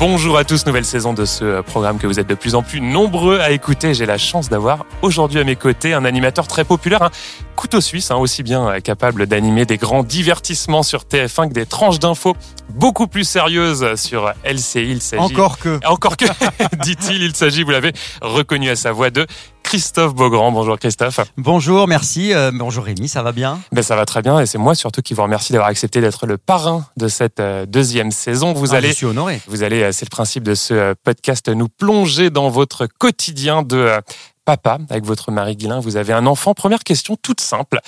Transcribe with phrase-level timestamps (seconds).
[0.00, 2.80] Bonjour à tous, nouvelle saison de ce programme que vous êtes de plus en plus
[2.80, 3.94] nombreux à écouter.
[3.94, 7.10] J'ai la chance d'avoir aujourd'hui à mes côtés un animateur très populaire, un
[7.54, 12.00] couteau suisse, hein, aussi bien capable d'animer des grands divertissements sur TF1 que des tranches
[12.00, 12.36] d'infos
[12.70, 14.90] beaucoup plus sérieuses sur LCI.
[14.90, 15.22] Il s'agit...
[15.22, 15.78] Encore que.
[15.86, 16.26] Encore que,
[16.82, 19.26] dit-il, il s'agit, vous l'avez reconnu à sa voix, de
[19.68, 20.52] Christophe Beaugrand.
[20.52, 21.18] Bonjour Christophe.
[21.36, 22.32] Bonjour, merci.
[22.32, 23.60] Euh, bonjour Rémi, ça va bien?
[23.72, 26.26] Ben, Ça va très bien et c'est moi surtout qui vous remercie d'avoir accepté d'être
[26.26, 28.52] le parrain de cette euh, deuxième saison.
[28.52, 29.40] Vous Ah, allez, Je suis honoré.
[29.48, 33.76] vous allez, euh, c'est le principe de ce podcast, nous plonger dans votre quotidien de
[33.76, 34.00] euh,
[34.44, 35.80] papa avec votre mari Guilain.
[35.80, 36.54] Vous avez un enfant.
[36.54, 37.80] Première question toute simple.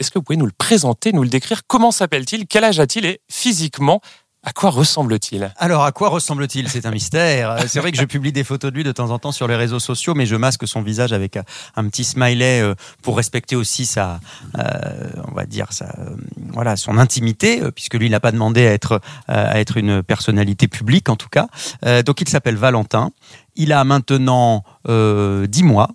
[0.00, 1.60] Est-ce que vous pouvez nous le présenter, nous le décrire?
[1.68, 2.46] Comment s'appelle-t-il?
[2.48, 3.04] Quel âge a-t-il?
[3.04, 4.00] Et physiquement,
[4.44, 5.52] à quoi ressemble-t-il?
[5.56, 6.68] Alors, à quoi ressemble-t-il?
[6.68, 7.50] C'est un mystère.
[7.52, 9.46] Euh, C'est vrai que je publie des photos de lui de temps en temps sur
[9.46, 11.44] les réseaux sociaux, mais je masque son visage avec un,
[11.76, 14.18] un petit smiley euh, pour respecter aussi sa,
[14.58, 16.16] euh, on va dire, sa, euh,
[16.52, 20.02] voilà, son intimité, euh, puisque lui, n'a pas demandé à être, euh, à être une
[20.02, 21.46] personnalité publique, en tout cas.
[21.86, 23.12] Euh, donc, il s'appelle Valentin.
[23.54, 25.90] Il a maintenant euh, 10 mois.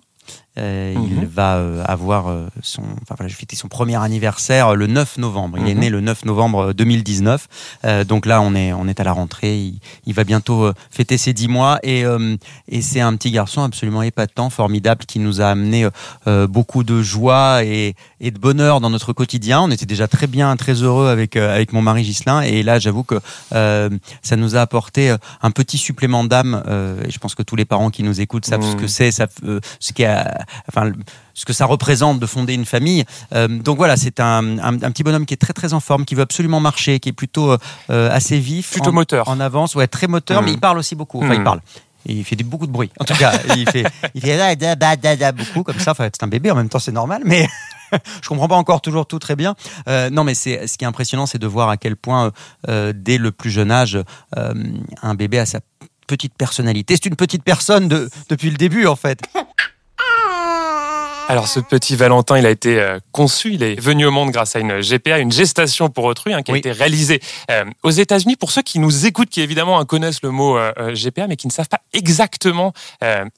[0.58, 1.24] Euh, Il Mhm.
[1.26, 5.58] va euh, avoir euh, son, enfin voilà, fêtais son premier anniversaire euh, le 9 novembre.
[5.58, 5.80] Il est Mhm.
[5.80, 7.46] né le 9 novembre 2019.
[7.84, 9.56] Euh, donc là, on est, on est à la rentrée.
[9.58, 12.36] Il, il va bientôt euh, fêter ses 10 mois et, euh,
[12.68, 15.90] et c'est un petit garçon absolument épatant, formidable, qui nous a amené euh,
[16.26, 19.60] euh, beaucoup de joie et, et de bonheur dans notre quotidien.
[19.60, 22.78] On était déjà très bien, très heureux avec euh, avec mon mari Ghislain et là,
[22.78, 23.20] j'avoue que
[23.54, 23.90] euh,
[24.22, 26.62] ça nous a apporté euh, un petit supplément d'âme.
[26.66, 29.10] euh, et je pense que tous les parents qui nous écoutent savent ce que c'est,
[29.10, 30.92] savent, euh, ce qui a, enfin
[31.34, 33.04] ce que ça représente de fonder une famille.
[33.32, 36.04] Euh, donc voilà, c'est un, un, un petit bonhomme qui est très très en forme,
[36.04, 37.52] qui veut absolument marcher, qui est plutôt
[37.90, 39.28] euh, assez vif, Plutôt en, moteur.
[39.28, 40.44] en avance, ouais, très moteur, Mm.
[40.46, 41.18] mais il parle aussi beaucoup.
[41.18, 41.38] Enfin, Mm.
[41.38, 41.60] il parle.
[42.06, 42.90] Et il fait beaucoup de bruit.
[43.00, 45.90] En tout cas, il fait, il fait beaucoup comme ça.
[45.92, 47.46] Enfin, c'est un bébé en même temps, c'est normal, mais
[48.22, 49.54] je comprends pas encore toujours tout très bien.
[49.88, 52.32] Euh, non, mais c'est ce qui est impressionnant, c'est de voir à quel point,
[52.68, 53.98] euh, dès le plus jeune âge,
[54.36, 54.54] euh,
[55.02, 55.60] un bébé a sa
[56.06, 56.94] petite personnalité.
[56.94, 59.20] C'est une petite personne de, depuis le début, en fait.
[61.30, 64.56] Alors ce petit Valentin, il a été euh, conçu, il est venu au monde grâce
[64.56, 68.36] à une GPA, une gestation pour autrui, hein, qui a été réalisée euh, aux États-Unis.
[68.36, 71.46] Pour ceux qui nous écoutent, qui évidemment hein, connaissent le mot euh, GPA, mais qui
[71.46, 72.72] ne savent pas exactement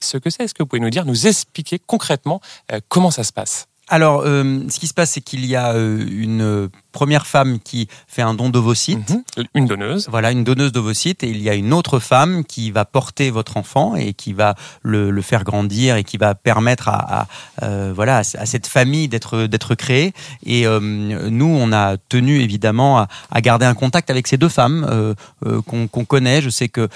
[0.00, 2.40] ce que c'est, est-ce que vous pouvez nous dire, nous expliquer concrètement
[2.88, 3.66] comment ça se passe?
[3.92, 8.22] Alors, euh, ce qui se passe, c'est qu'il y a une première femme qui fait
[8.22, 9.10] un don d'ovocytes.
[9.10, 9.44] Mhm.
[9.54, 10.08] Une donneuse.
[10.10, 13.56] Voilà, une donneuse d'ovocytes et il y a une autre femme qui va porter votre
[13.56, 17.26] enfant et qui va le, le faire grandir et qui va permettre à, à,
[17.62, 20.12] euh, voilà à, cette famille d'être d'être créée.
[20.44, 24.48] Et euh, nous, on a tenu évidemment à, à garder un contact avec ces deux
[24.48, 25.14] femmes euh,
[25.66, 26.42] qu'on qu'on connaît.
[26.42, 26.88] Je sais que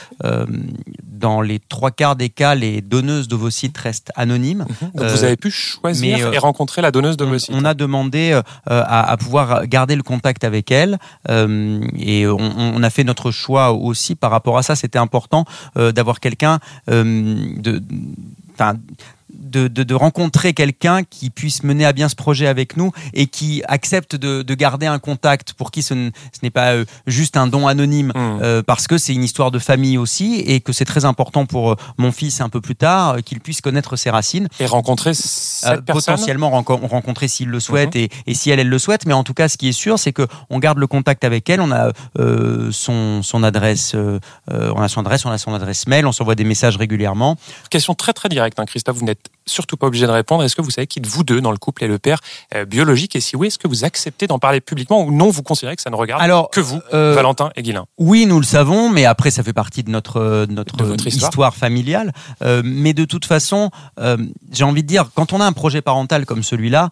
[1.03, 4.65] dans les trois quarts des cas, les donneuses d'ovocytes restent anonymes.
[4.95, 8.41] Donc Euh, vous avez pu choisir mais, et rencontrer la donneuse de On, a demandé
[8.67, 13.73] à, à pouvoir garder le contact avec elle euh, et on, a fait notre choix
[13.73, 14.77] aussi par rapport à ça.
[14.77, 15.45] C'était important
[15.77, 16.59] euh, d'avoir quelqu'un
[16.91, 17.83] euh, de,
[19.35, 23.27] de, de, de rencontrer quelqu'un qui puisse mener à bien ce projet avec nous et
[23.27, 25.95] qui accepte de, de garder un contact pour qui ce,
[26.43, 28.39] n'est pas euh, juste un don anonyme Mhm.
[28.43, 31.73] euh, parce que c'est une histoire de famille aussi et que c'est très important pour
[31.73, 35.65] euh, mon fils un peu plus tard qu'il puisse connaître ses racines Et rencontrer cette
[35.79, 36.15] euh, personne?
[36.15, 39.07] potentiellement renco- rencontrer s'il le souhaite et, et si elle, elle le souhaite.
[39.07, 41.49] Mais en tout cas, ce qui est sûr, c'est que on garde le contact avec
[41.51, 41.61] elle.
[41.61, 46.07] On a euh, son, son adresse, on a son adresse, on a son adresse mail,
[46.07, 47.37] on s'envoie des messages régulièrement.
[47.71, 50.43] Question très très directe, hein, Christophe, vous n'êtes surtout pas obligé de répondre.
[50.43, 52.21] Est-ce que vous savez qui de vous deux dans le couple est le père
[52.55, 53.17] euh, biologique?
[53.17, 55.83] Et si oui, est-ce que vous acceptez d'en parler publiquement ou non, vous considérez que
[55.83, 59.05] ça ne regarde Alors, que vous, euh, Valentin et Guilain Oui, nous le savons, mais
[59.05, 61.31] après, ça fait partie de notre, notre De histoire.
[61.31, 61.55] histoire.
[61.55, 62.13] familiale.
[62.43, 63.71] Euh, mais de toute façon,
[64.53, 66.91] j'ai envie de dire, quand on a un projet parental comme celui-là,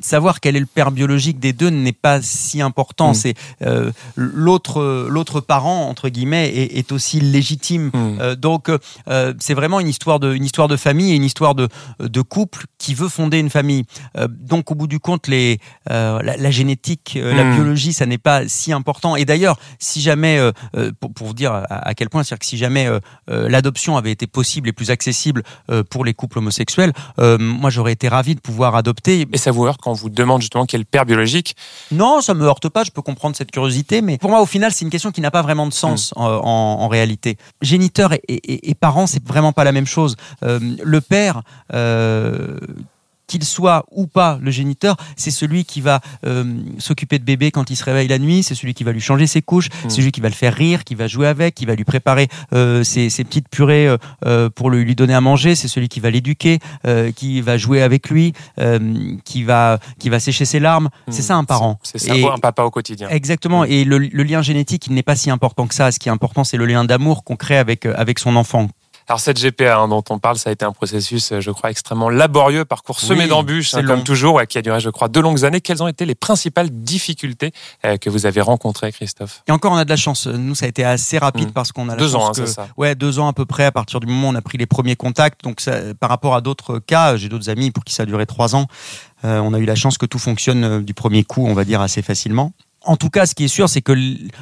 [0.00, 3.10] savoir quel est le père biologique des deux n'est pas si important.
[3.10, 3.14] Mm.
[3.14, 3.34] C'est
[4.16, 7.90] l'autre, l'autre parent entre guillemets est, est aussi légitime.
[7.92, 8.34] Mm.
[8.36, 8.70] Donc,
[9.38, 11.68] c'est vraiment une histoire de, une histoire de famille et une histoire de,
[12.00, 13.84] de couple qui veut fonder une famille.
[14.16, 15.58] Euh, donc, au bout du compte, les,
[15.90, 17.54] euh, la, la génétique, euh, la Mm.
[17.54, 19.16] biologie, ça n'est pas si important.
[19.16, 20.38] Et d'ailleurs, si jamais,
[21.00, 22.88] pour, pour vous dire à, à quel point, c'est-à-dire que si jamais
[23.28, 25.42] l'adoption avait été possible et plus accessible
[25.90, 26.92] pour les couples homosexuels,
[27.38, 29.26] moi j'aurais été ravi de pouvoir adopter.
[29.32, 31.56] Et ça vous heurte quand on vous demande justement quel père biologique?
[31.92, 34.72] Non, ça me heurte pas, je peux comprendre cette curiosité, mais pour moi, au final,
[34.72, 36.40] c'est une question qui n'a pas vraiment de sens en, en-
[36.84, 37.36] en réalité.
[37.62, 40.16] Géniteur et, et- et parent, c'est vraiment pas la même chose.
[40.42, 41.25] Le père.
[41.74, 42.58] Euh,
[43.28, 46.44] qu'il soit ou pas le géniteur, c'est celui qui va euh,
[46.78, 49.26] s'occuper de bébé quand il se réveille la nuit, c'est celui qui va lui changer
[49.26, 49.88] ses couches, Mm.
[49.88, 52.28] c'est celui qui va le faire rire, qui va jouer avec, qui va lui préparer
[52.52, 56.10] euh, ses, ses petites purées euh, pour lui donner à manger, c'est celui qui va
[56.10, 56.60] l'éduquer,
[57.16, 58.32] qui va jouer avec lui,
[59.24, 60.88] qui va qui va sécher ses larmes.
[61.08, 61.72] C'est ça un parent.
[61.72, 61.78] Mm.
[61.82, 63.08] C'est ça, Et- un papa au quotidien.
[63.08, 63.64] Exactement.
[63.64, 65.90] Et le, le lien génétique, il n'est pas si important que ça.
[65.90, 68.68] Ce qui est important, c'est le lien d'amour qu'on crée avec, avec son enfant.
[69.08, 71.70] Alors cette GPA hein, dont on parle, ça a été un processus, euh, je crois,
[71.70, 75.06] extrêmement laborieux, parcours semé Oui, d'embûches, hein, comme toujours, ouais, qui a duré, je crois,
[75.08, 75.60] deux longues années.
[75.60, 77.52] Quelles ont été les principales difficultés
[77.84, 79.42] euh, que vous avez rencontrées, Christophe?
[79.46, 80.26] Et encore, on a de la chance.
[80.26, 81.52] Nous, ça a été assez rapide Mm.
[81.52, 82.68] parce qu'on a la Deux chance ans, hein, que- ça.
[82.76, 84.66] Ouais, deux ans à peu près à partir du moment où on a pris les
[84.66, 85.44] premiers contacts.
[85.44, 88.26] Donc, ça, par rapport à d'autres cas, j'ai d'autres amis pour qui ça a duré
[88.26, 88.66] trois ans.
[89.24, 91.80] euh, on a eu la chance que tout fonctionne du premier coup, on va dire
[91.80, 92.52] assez facilement.
[92.86, 93.92] En tout cas, ce qui est sûr, c'est que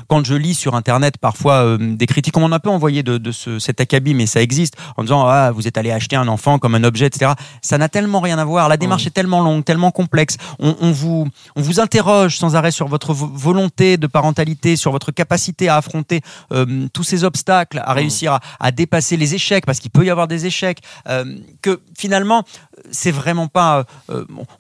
[0.09, 3.19] quand je lis sur Internet parfois euh, des critiques, on m'en a peu envoyé de,
[3.19, 6.29] de ce, cet acabit, mais ça existe, en disant ah vous êtes allé acheter un
[6.29, 7.33] enfant comme un objet, etc.
[7.63, 8.69] Ça n'a tellement rien à voir.
[8.69, 10.37] La démarche est tellement longue, tellement complexe.
[10.59, 11.27] On, on vous
[11.57, 15.77] on vous interroge sans arrêt sur votre vo- volonté de parentalité, sur votre capacité à
[15.77, 16.21] affronter
[16.53, 20.11] euh, tous ces obstacles, à réussir à, à dépasser les échecs, parce qu'il peut y
[20.11, 20.81] avoir des échecs.
[21.09, 21.25] euh,
[21.63, 22.45] que finalement,
[22.91, 23.85] c'est vraiment pas.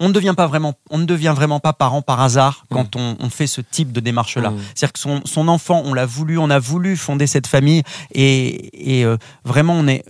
[0.00, 3.16] on ne devient pas vraiment, on ne devient vraiment pas parent par hasard quand on,
[3.20, 4.50] on fait ce type de démarche-là.
[4.50, 4.58] Mm.
[4.74, 7.82] C'est-à-dire que son, son enfant, on l'a voulu, on a voulu fonder cette famille,
[8.12, 10.04] et, et, euh, vraiment, on est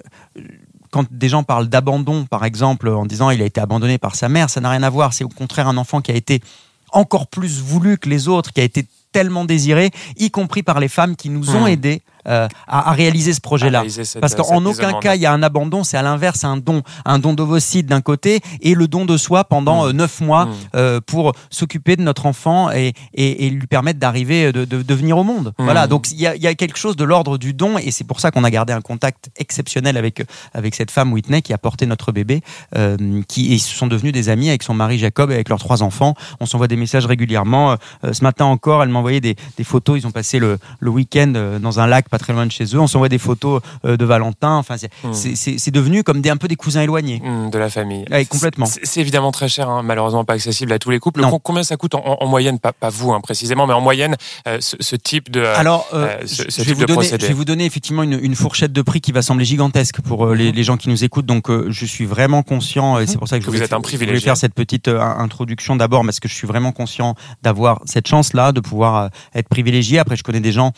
[0.90, 4.28] quand des gens parlent d'abandon, par exemple, en disant il a été abandonné par sa
[4.28, 5.12] mère, ça n'a rien à voir.
[5.12, 6.40] C'est au contraire un enfant qui a été
[6.92, 10.86] encore plus voulu que les autres, qui a été tellement désiré, y compris par les
[10.86, 11.68] femmes qui nous ont Hmm.
[11.68, 13.82] aidés euh, à, à réaliser ce projet-là.
[14.20, 16.82] Parce cette qu'en aucun cas, il y a un abandon, c'est à l'inverse un don.
[17.04, 19.88] Un don d'ovocyte d'un côté et le don de soi pendant Mm.
[19.88, 20.52] euh, neuf mois Mm.
[20.76, 24.94] euh, pour s'occuper de notre enfant et, et, et lui permettre d'arriver, de, de, de
[24.94, 25.52] venir au monde.
[25.58, 25.64] Mm.
[25.64, 27.90] Voilà, donc il y a, il y a quelque chose de l'ordre du don et
[27.90, 30.22] c'est pour ça qu'on a gardé un contact exceptionnel avec,
[30.52, 32.40] avec cette femme Whitney qui a porté notre bébé,
[32.76, 32.96] euh,
[33.28, 35.58] qui et ils se sont devenus des amis avec son mari Jacob et avec leurs
[35.58, 36.14] trois enfants.
[36.40, 37.72] On s'envoie des messages régulièrement.
[38.04, 39.98] Euh, ce matin encore, elle m'a envoyé des, des photos.
[40.00, 42.64] Ils ont passé le, le week-end euh, dans un lac pas très loin de chez
[42.74, 42.78] eux.
[42.80, 44.54] On s'envoie des photos euh, de Valentin.
[44.56, 45.12] Enfin, c'est Mm.
[45.56, 47.20] c'est devenu comme des, un peu des cousins éloignés.
[47.24, 48.04] Mm, de la famille.
[48.10, 48.66] Ouais, complètement.
[48.66, 51.20] C'est évidemment très cher, hein, malheureusement pas accessible à tous les couples.
[51.20, 51.30] Non.
[51.30, 54.16] Com- Combien ça coûte en, en moyenne, pas, pas vous hein, précisément, mais en moyenne,
[54.46, 55.40] euh, ce, ce type de...
[55.40, 57.44] Alors, euh, euh, ce- je- ce je, vais type vous de donner, je vais vous
[57.44, 60.62] donner effectivement une, une fourchette de prix qui va sembler gigantesque pour euh, les, les
[60.64, 61.26] gens qui nous écoutent.
[61.26, 63.72] Donc, je suis vraiment conscient, et c'est pour ça que, Que je vous voulais, êtes
[63.72, 64.24] un je voulais privilégié.
[64.24, 68.60] faire cette petite introduction d'abord, parce que je suis vraiment conscient d'avoir cette chance-là, de
[68.60, 69.98] pouvoir être privilégié.
[69.98, 70.72] Après, je connais des gens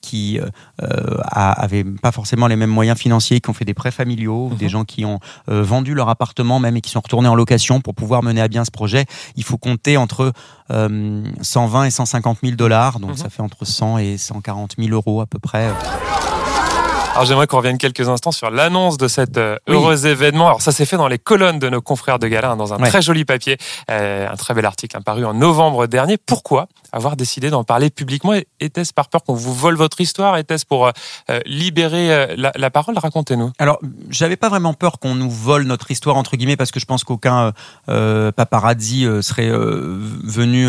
[0.00, 0.38] qui
[0.82, 4.54] euh, euh, pas forcément les mêmes moyens financiers, qui ont fait des prêts familiaux, ou
[4.54, 4.70] des Mhm.
[4.70, 5.18] gens qui ont
[5.48, 8.48] euh, vendu leur appartement même et qui sont retournés en location pour pouvoir mener à
[8.48, 9.04] bien ce projet.
[9.36, 10.32] Il faut compter entre
[10.70, 13.16] euh, 120 et 150 000 dollars, donc Mhm.
[13.16, 15.68] ça fait entre 100 et 140 000 euros à peu près.
[17.12, 19.74] Alors j'aimerais qu'on revienne quelques instants sur l'annonce de cet euh, Oui.
[19.74, 20.46] heureux événement.
[20.46, 22.78] Alors ça s'est fait dans les colonnes de nos confrères de Gala, hein, dans un
[22.78, 22.88] Ouais.
[22.88, 23.58] très joli papier,
[23.90, 26.16] euh, un très bel article hein, paru en novembre dernier.
[26.16, 28.32] Pourquoi avoir décidé d'en parler publiquement?
[28.60, 30.36] Était-ce par peur qu'on vous vole votre histoire?
[30.38, 32.96] Était-ce pour euh, libérer la, la parole?
[32.96, 33.52] Racontez-nous.
[33.58, 36.86] Alors, j'avais pas vraiment peur qu'on nous vole notre histoire entre guillemets parce que je
[36.86, 37.52] pense qu'aucun
[37.86, 40.68] paparazzi serait venu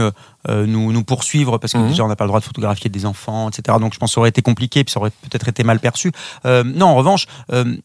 [0.50, 1.88] nous, nous poursuivre parce que Mhm.
[1.90, 3.78] déjà on n'a pas le droit de photographier des enfants, etc.
[3.80, 6.12] Donc je pense que ça aurait été compliqué puis ça aurait peut-être été mal perçu.
[6.46, 7.28] Euh, non, en revanche.
[7.54, 7.76] euh,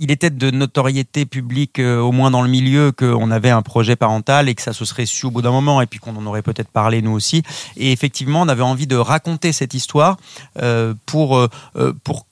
[0.00, 3.94] il était de notoriété publique, euh, au moins dans le milieu, qu'on avait un projet
[3.94, 6.26] parental et que ça se serait su au bout d'un moment, et puis qu'on en
[6.26, 7.44] aurait peut-être parlé nous aussi.
[7.76, 10.16] Et effectivement, on avait envie de raconter cette histoire
[10.60, 12.22] euh, pour, euh, euh, pour euh,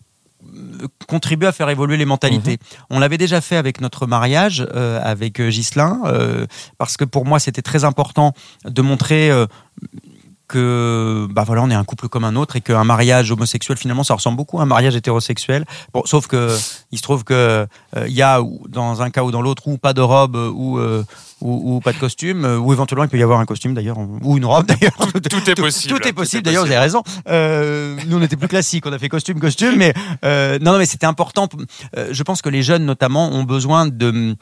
[1.07, 2.59] contribuer à faire évoluer les mentalités.
[2.91, 6.47] On l'avait déjà fait avec notre mariage euh, avec euh, Ghislain, euh,
[6.79, 8.33] parce que pour moi c'était très important
[8.65, 9.31] de montrer
[10.49, 14.03] que bah voilà on est un couple comme un autre et qu'un mariage homosexuel finalement
[14.03, 16.57] ça ressemble beaucoup à un mariage hétérosexuel bon sauf que
[16.93, 19.79] il se trouve que euh, il y a dans un cas ou dans l'autre ou
[19.79, 21.05] pas de robe ou, euh,
[21.41, 23.97] ou ou pas de costume euh, ou éventuellement il peut y avoir un costume d'ailleurs
[23.99, 24.97] ou une robe d'ailleurs
[25.31, 25.95] Tout est possible.
[25.99, 27.03] tout est possible, d'ailleurs, vous avez raison.
[27.27, 31.07] Nous, on était plus classique, on a fait costume, costume, mais non, non, mais c'était
[31.07, 31.49] important.
[31.97, 34.37] Je pense que les jeunes, notamment, ont besoin de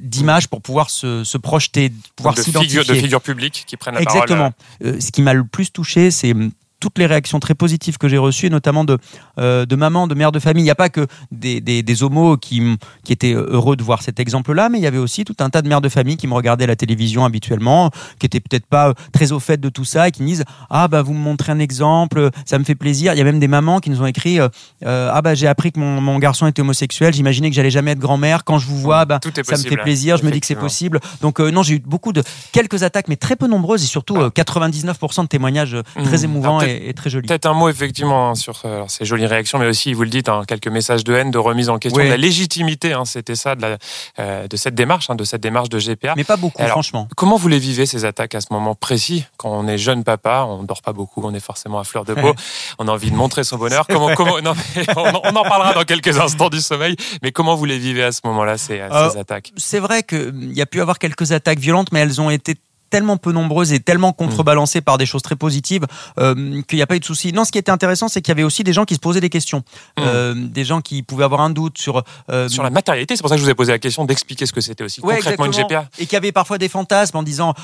[0.00, 2.84] d'images pour pouvoir se, se projeter, pouvoir de s'identifier.
[2.84, 4.52] de figures publiques qui prennent la Exactement.
[4.80, 4.96] parole.
[4.96, 6.34] Euh, ce qui m'a le plus touché, c'est
[6.82, 8.98] toutes les réactions très positives que j'ai reçues, et notamment de,
[9.38, 10.62] euh, de mamans, de mères de famille.
[10.62, 12.60] Il n'y a pas que des, des, des homos qui,
[13.04, 15.62] qui étaient heureux de voir cet exemple-là, mais il y avait aussi tout un tas
[15.62, 18.88] de mères de famille qui me regardaient à la télévision habituellement, qui étaient peut-être pas
[18.88, 21.20] euh, très au fait de tout ça et qui me disent Ah, bah, vous me
[21.20, 23.14] montrez un exemple, ça me fait plaisir.
[23.14, 24.48] Il y a même des mamans qui nous ont écrit euh,
[24.84, 27.92] euh, Ah, bah, j'ai appris que mon, mon garçon était homosexuel, j'imaginais que j'allais jamais
[27.92, 28.42] être grand-mère.
[28.42, 30.46] Quand je vous vois, bah, Tout est ça me fait plaisir, je me dis que
[30.46, 30.98] c'est possible.
[31.20, 34.16] Donc, euh, non, j'ai eu beaucoup de quelques attaques, mais très peu nombreuses et surtout
[34.16, 36.24] euh, 99% de témoignages euh, très Mmh.
[36.24, 37.26] émouvants Alors, est, très joli.
[37.26, 40.28] Peut-être un mot effectivement hein, sur euh, ces jolies réactions, mais aussi, vous le dites,
[40.28, 42.06] hein, quelques messages de haine, de remise en question, Oui.
[42.06, 42.92] de la légitimité.
[42.92, 43.78] hein, C'était ça de, la-
[44.18, 46.14] euh, de cette démarche, de cette démarche de GPA.
[46.16, 47.08] Mais pas beaucoup, Alors, franchement.
[47.16, 50.44] Comment vous les vivez ces attaques à ce moment précis Quand on est jeune papa,
[50.48, 52.34] on dort pas beaucoup, on est forcément à fleur de peau,
[52.78, 53.86] on a envie de montrer son bonheur.
[53.86, 56.96] Comment, comment, non, mais on, en- on en parlera dans quelques instants du sommeil.
[57.22, 59.52] Mais comment vous les vivez à ce moment-là ces, Euh, ces attaques?
[59.56, 62.56] C'est vrai qu'il y a pu avoir quelques attaques violentes, mais elles ont été
[62.92, 65.86] tellement peu nombreuses et tellement contrebalancées par des choses très positives
[66.18, 66.34] euh,
[66.68, 67.32] qu'il n'y a pas eu de souci.
[67.32, 69.20] Non, ce qui était intéressant, c'est qu'il y avait aussi des gens qui se posaient
[69.20, 69.64] des questions,
[69.98, 70.02] Mm.
[70.06, 73.28] Euh, des gens qui pouvaient avoir un doute sur euh, Sur la matérialité, c'est pour
[73.30, 75.46] ça que je vous ai posé la question d'expliquer ce que c'était aussi Ouais, concrètement
[75.46, 75.52] une.
[75.52, 75.86] GPA.
[75.98, 77.54] Et qui avait parfois des fantasmes en disant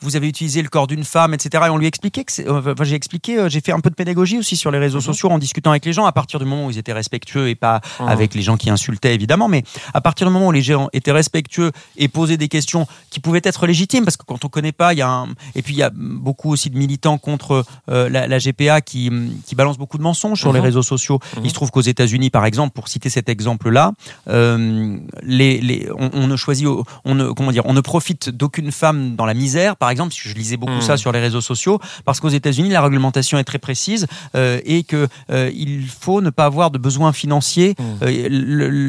[0.00, 1.64] vous avez utilisé le corps d'une femme, etc.
[1.66, 4.56] Et on lui expliquait que enfin, j'ai expliqué, j'ai fait un peu de pédagogie aussi
[4.56, 5.04] sur les réseaux Mhm.
[5.04, 7.54] sociaux en discutant avec les gens à partir du moment où ils étaient respectueux et
[7.54, 8.08] pas Mhm.
[8.08, 9.62] avec les gens qui insultaient évidemment, mais
[9.94, 13.40] à partir du moment où les gens étaient respectueux et posaient des questions qui pouvaient
[13.44, 15.28] être légitimes, parce que quand on connaît pas, il y a un...
[15.54, 19.10] et puis il y a beaucoup aussi de militants contre euh, la, la GPA qui,
[19.46, 20.64] qui balancent beaucoup de mensonges sur les Mhm.
[20.66, 21.18] réseaux sociaux.
[21.36, 21.42] Mhm.
[21.44, 23.92] Il se trouve qu'aux États-Unis, par exemple, pour citer cet exemple-là,
[24.28, 26.66] euh, les, les, on, on ne choisit,
[27.04, 30.14] on ne, comment dire, on ne profite d'aucune femme dans la misère, par exemple.
[30.16, 30.80] Je lisais beaucoup Mhm.
[30.82, 34.82] ça sur les réseaux sociaux, parce qu'aux États-Unis, la réglementation est très précise euh, et
[34.82, 35.08] que
[35.54, 37.74] il faut ne pas avoir de besoins financiers.
[37.78, 38.16] Mhm.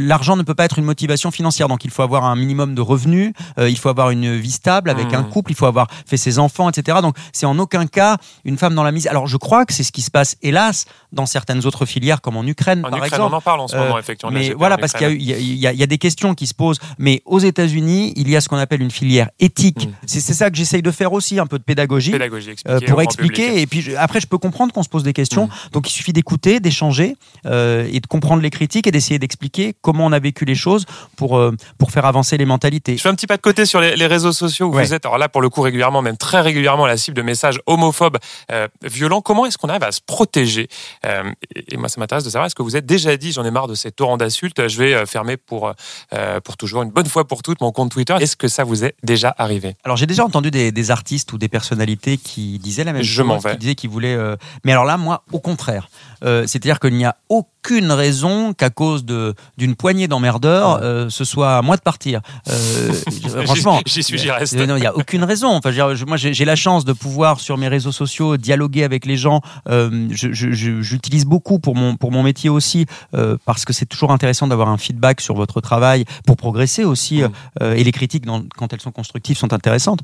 [0.07, 2.81] L'argent ne peut pas être une motivation financière, donc il faut avoir un minimum de
[2.81, 5.15] revenus, il faut avoir une vie stable avec Mhm.
[5.15, 6.99] un couple, il faut avoir fait ses enfants, etc.
[7.01, 9.11] Donc c'est en aucun cas une femme dans la misère.
[9.11, 12.37] Alors je crois que c'est ce qui se passe, hélas, dans certaines autres filières comme
[12.37, 13.33] en Ukraine, En par Ukraine, exemple.
[13.33, 14.31] on en parle en ce Euh, moment, effectivement.
[14.31, 16.79] Mais voilà, parce qu'il y, y y a- des questions qui se posent.
[16.97, 19.87] Mais aux États-Unis, il y a ce qu'on appelle une filière éthique.
[19.87, 19.91] Mm.
[20.05, 22.11] C'est ça que j'essaye de faire aussi, un peu de pédagogie.
[22.11, 25.03] pédagogie euh, expliquée pour expliquer et puis je- après je peux comprendre qu'on se pose
[25.03, 25.69] des questions Mm.
[25.73, 30.05] donc il suffit d'écouter d'échanger euh, et de comprendre les critiques et d'essayer d'expliquer comment
[30.05, 30.85] on a vécu les choses
[31.15, 33.79] pour euh, pour faire avancer les mentalités Je fais un petit pas de côté sur
[33.81, 34.83] les, les réseaux sociaux où Ouais.
[34.85, 37.59] vous êtes, alors là pour le coup régulièrement, même très régulièrement, la cible de messages
[37.65, 38.17] homophobes,
[38.51, 39.21] euh, violents.
[39.21, 40.67] Comment est-ce qu'on arrive à se protéger
[41.05, 43.51] Euh, et, moi, ça m'intéresse de savoir, est-ce que vous êtes déjà dit, j'en ai
[43.51, 45.73] marre de ces torrents d'insultes, je vais euh, fermer pour,
[46.13, 48.15] euh, pour toujours, une bonne fois pour toutes, mon compte Twitter.
[48.19, 49.75] Est-ce que ça vous est déjà arrivé?
[49.83, 53.13] Alors j'ai déjà entendu des, des artistes ou des personnalités qui disaient la même Je
[53.13, 53.51] chose, m'en vais.
[53.51, 54.17] qui disaient qu'ils voulaient.
[54.63, 55.89] Mais alors là, moi, au contraire,
[56.21, 60.81] c'est-à-dire qu'il n'y a aucune raison qu'à cause de d'une poignée d'emmerdeurs,
[61.11, 62.21] ce soit à moi de partir.
[63.45, 64.55] Franchement, J'y suis, j'y reste.
[64.55, 65.49] Non, il n'y a aucune raison.
[65.49, 69.17] Enfin, je moi, j'ai la chance de pouvoir sur mes réseaux sociaux dialoguer avec les
[69.17, 69.41] gens.
[69.69, 74.47] Euh, J'utilise beaucoup pour mon pour mon métier aussi euh, parce que c'est toujours intéressant
[74.47, 77.21] d'avoir un feedback sur votre travail pour progresser aussi.
[77.21, 77.29] Mm.
[77.61, 79.99] euh, et les critiques, dans- quand elles sont constructives, sont intéressantes.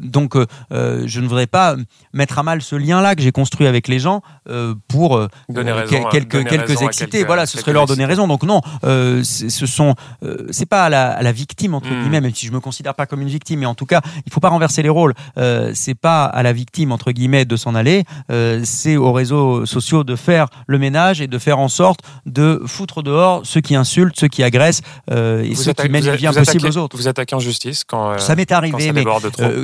[0.00, 0.36] Donc,
[0.70, 1.76] je ne voudrais pas
[2.12, 4.22] mettre à mal ce lien-là que j'ai construit avec les gens
[4.88, 7.10] pour Donner raison quelques donner quelques raison excités.
[7.10, 8.26] quelques- voilà, ce serait leur donner raison.
[8.28, 9.94] Donc non, ce sont
[10.50, 12.00] c'est pas à la, à la victime entre Mm.
[12.02, 14.32] guillemets, même si je me considère pas comme une victime, mais en tout cas, il
[14.32, 15.14] faut pas renverser les rôles.
[15.38, 19.66] Euh, c'est pas à la victime entre guillemets de s'en aller, euh, c'est aux réseaux
[19.66, 23.74] sociaux de faire le ménage et de faire en sorte de foutre dehors ceux qui
[23.76, 26.96] insultent, ceux qui agressent euh, et Vous ceux qui mènent une vie impossible aux autres.
[26.96, 29.02] Vous attaquez en justice quand, euh, Ça m'est arrivé, mais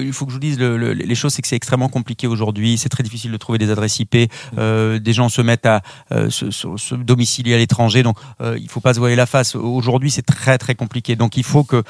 [0.03, 2.27] il faut que je vous dise le- le- les choses, c'est que c'est extrêmement compliqué
[2.27, 2.77] aujourd'hui.
[2.79, 4.17] C'est très difficile de trouver des adresses IP.
[4.57, 5.81] Des gens se mettent à
[6.29, 8.17] se, se- se domicilier à l'étranger, donc
[8.59, 9.55] il faut pas se voiler la face.
[9.55, 11.17] Aujourd'hui, c'est très très compliqué.
[11.17, 11.83] Donc il faut que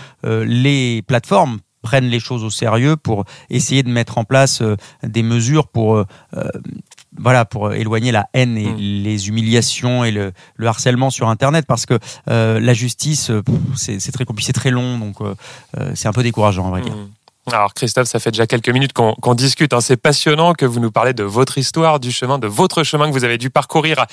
[0.44, 5.22] les plateformes prennent les choses au sérieux pour essayer de mettre en place euh, des
[5.22, 6.04] mesures pour euh,
[6.36, 6.48] euh,
[7.18, 8.76] voilà pour éloigner la haine et Mm.
[8.76, 13.30] les humiliations et le, le harcèlement sur internet parce que euh, la justice
[13.76, 15.34] c'est très compliqué c'est très long donc euh,
[15.94, 17.08] c'est un peu décourageant dire Mhm.
[17.52, 19.72] Alors Christophe, ça fait déjà quelques minutes qu'on discute.
[19.72, 19.80] hein.
[19.80, 23.12] C'est passionnant que vous nous parlez de votre histoire, du chemin, de votre chemin que
[23.12, 24.04] vous avez dû parcourir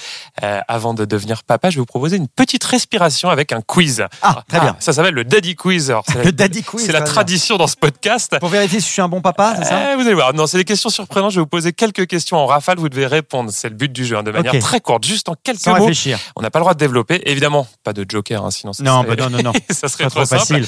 [0.44, 1.70] euh, avant de devenir papa.
[1.70, 4.06] Je vais vous proposer une petite respiration avec un quiz.
[4.22, 5.90] ah très bien Ça s'appelle le Daddy Quiz.
[5.92, 7.12] Alors, le daddy quiz c'est la bien.
[7.12, 8.38] tradition dans ce podcast.
[8.40, 10.34] pour vérifier si je suis un bon papa c'est ça Eh, vous allez voir.
[10.34, 11.32] Non, c'est des questions surprenantes.
[11.32, 12.78] Je vais vous poser quelques questions en rafale.
[12.80, 13.52] Vous devez répondre.
[13.54, 15.80] C'est le but du jeu, hein, de manière très courte, juste en quelques sans mots.
[15.80, 17.22] réfléchir On n'a pas le droit de développer.
[17.30, 20.10] Évidemment, pas de joker, hein, sinon ça non serait, bah non non non ça serait
[20.10, 20.66] trop, facile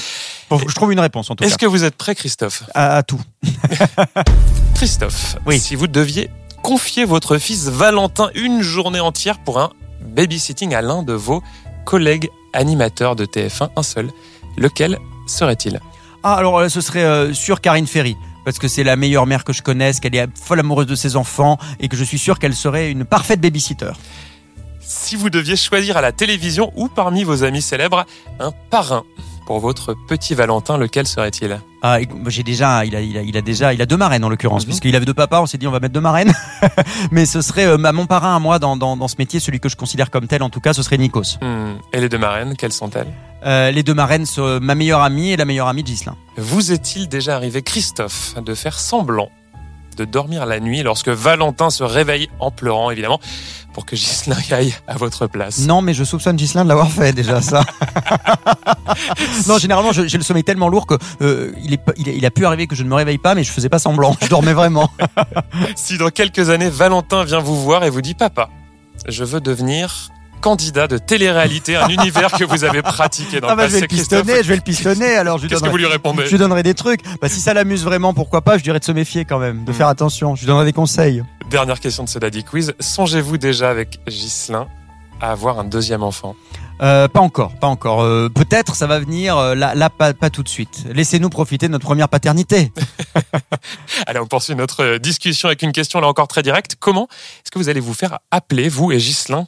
[0.58, 1.66] je trouve une réponse en tout Est-ce cas.
[1.66, 2.64] que vous êtes prêt, Christophe?
[2.74, 3.20] À, à tout.
[4.74, 5.58] Christophe, Oui.
[5.60, 6.30] si vous deviez
[6.62, 9.70] confier votre fils Valentin une journée entière pour un
[10.02, 11.42] babysitting à l'un de vos
[11.84, 14.10] collègues animateurs de TF1, un seul,
[14.56, 15.80] lequel serait-il?
[16.22, 19.44] Ah alors euh, ce serait euh, sur Karine Ferry parce que c'est la meilleure mère
[19.44, 22.38] que je connaisse, qu'elle est folle amoureuse de ses enfants et que je suis sûr
[22.38, 23.92] qu'elle serait une parfaite babysitter.
[24.80, 28.06] Si vous deviez choisir à la télévision ou parmi vos amis célèbres
[28.40, 29.04] un parrain
[29.50, 31.60] pour votre petit Valentin, lequel serait-il?
[31.82, 34.22] Ah, écoute, j'ai déjà, il a, il a, il a déjà, il a deux marraines
[34.22, 34.66] en l'occurrence, Mhm.
[34.68, 35.40] puisqu'il avait deux papas.
[35.42, 36.32] On s'est dit on va mettre deux marraines,
[37.10, 39.58] mais ce serait euh, ma- mon parrain à moi dans, dans, dans ce métier, celui
[39.58, 41.38] que je considère comme tel en tout cas, ce serait Nikos.
[41.42, 43.12] Hmm, Et les deux marraines, quelles sont-elles?
[43.44, 46.14] Euh, les deux marraines, sont ma meilleure amie et la meilleure amie de Ghislain.
[46.36, 49.30] Vous est-il déjà arrivé, Christophe, de faire semblant
[49.96, 53.20] de dormir la nuit lorsque Valentin se réveille en pleurant, évidemment,
[53.72, 57.12] pour que Ghislain aille à votre place Non, mais je soupçonne Ghislain de l'avoir fait
[57.12, 57.64] déjà, ça.
[59.48, 62.46] non, généralement, j'ai le sommeil tellement lourd que euh, il, est, il, il, a pu
[62.46, 64.16] arriver que je ne me réveille pas, mais je faisais pas semblant.
[64.20, 64.90] Je dormais vraiment.
[65.76, 68.50] si dans quelques années, Valentin vient vous voir et vous dit Papa,
[69.06, 73.68] je veux devenir candidat de télé-réalité, un univers que vous avez pratiqué dans ah bah,
[73.68, 75.14] Je vais le pistonner, je vais le pistonner.
[75.16, 77.02] Alors je Qu'est-ce que vous lui répondez Je lui donnerai des trucs.
[77.20, 79.70] Bah, si ça l'amuse vraiment, pourquoi pas Je dirais de se méfier quand même, de
[79.70, 79.74] hmm.
[79.74, 80.34] faire attention.
[80.34, 81.22] Je lui donnerai des conseils.
[81.48, 82.74] Dernière question de ce Daddy Quiz.
[82.80, 84.68] Songez-vous déjà avec Ghislain
[85.20, 86.34] à avoir un deuxième enfant?
[86.82, 88.02] Euh, pas encore, pas encore.
[88.02, 90.84] Euh, peut-être ça va venir, euh, là, là pas, pas, tout de suite.
[90.92, 92.72] Laissez-nous profiter de notre première paternité.
[94.06, 96.76] Allez, on poursuit notre discussion avec une question là encore très directe.
[96.80, 99.46] Comment est-ce que vous allez vous faire appeler, vous et Ghislain,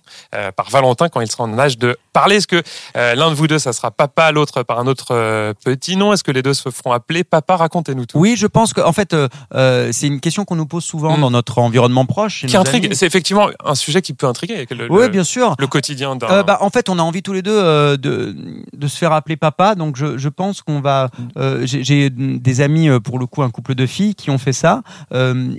[0.57, 2.37] par Valentin quand il sera en âge de parler?
[2.37, 2.63] Est-ce que
[2.95, 6.13] l'un de vous deux, ça sera papa, l'autre par un autre petit nom?
[6.13, 7.57] Est-ce que les deux se feront appeler papa?
[7.57, 8.19] Racontez-nous tout.
[8.19, 9.17] Oui, je pense qu'en fait,
[9.55, 11.21] c'est une question qu'on nous pose souvent mm.
[11.21, 12.47] dans notre environnement proche.
[12.47, 12.93] Qui intrigue.
[12.93, 14.67] C'est effectivement un sujet qui peut intriguer.
[14.71, 15.55] Le, oui, bien sûr.
[15.59, 16.43] Le quotidien d'un.
[16.43, 19.75] bah, en fait, on a envie tous les deux euh, de, se faire appeler papa.
[19.75, 21.09] Donc je, je pense qu'on va.
[21.37, 24.53] Euh, j'ai des amis, euh, pour le coup, un couple de filles qui ont fait
[24.53, 24.83] ça.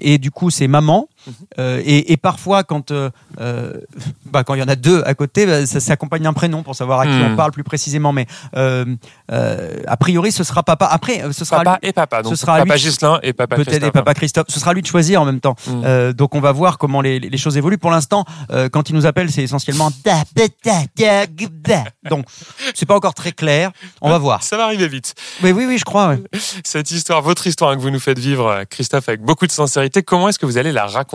[0.01, 1.07] et du coup, c'est maman.
[1.59, 3.73] Euh, et, et, parfois, quand euh, euh,
[4.25, 6.75] bah, quand il y en a deux à côté, bah, ça s'accompagne d'un prénom pour
[6.75, 7.35] savoir à qui on hmm.
[7.35, 8.13] parle plus précisément.
[8.13, 10.85] Mais a priori, ce sera papa.
[10.85, 12.21] Après, ce sera papa et papa.
[12.21, 13.73] Donc ce sera papa Gislain et papa Christophe.
[13.73, 14.45] Peut-être et papa Christophe.
[14.49, 15.55] Ce sera lui de choisir en même temps.
[15.67, 16.11] Hmm.
[16.13, 17.77] donc on va voir comment les, les choses évoluent.
[17.77, 18.25] Pour l'instant,
[18.71, 19.91] quand il nous appelle, c'est essentiellement
[22.09, 22.25] donc
[22.73, 23.71] c'est pas encore très clair.
[24.01, 24.43] On va voir.
[24.43, 25.15] Ça va arriver vite.
[25.41, 26.15] Mais oui, oui, je crois.
[26.63, 30.03] Cette histoire, votre histoire hein, que vous nous faites vivre, Christophe, avec beaucoup de sincérité.
[30.03, 31.12] Comment est-ce que vous allez la raconter?